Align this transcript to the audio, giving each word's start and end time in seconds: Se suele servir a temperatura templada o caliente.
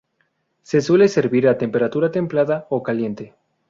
Se 0.63 0.81
suele 0.81 1.07
servir 1.07 1.47
a 1.47 1.59
temperatura 1.59 2.09
templada 2.11 2.65
o 2.75 2.81
caliente. 2.81 3.35